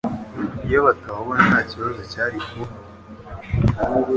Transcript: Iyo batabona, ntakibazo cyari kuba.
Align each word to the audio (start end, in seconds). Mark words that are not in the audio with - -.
Iyo 0.67 0.79
batabona, 0.87 1.41
ntakibazo 1.49 2.01
cyari 2.11 2.37
kuba. 2.47 2.73